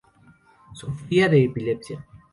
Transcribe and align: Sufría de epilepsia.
Sufría 0.73 1.29
de 1.29 1.43
epilepsia. 1.43 2.03